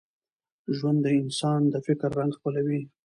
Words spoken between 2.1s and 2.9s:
رنګ خپلوي.